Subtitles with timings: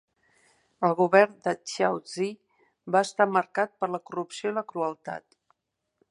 [0.87, 2.29] El govern de Xiao Zi
[2.95, 5.29] va estar marcat per la corrupció i la crueltat.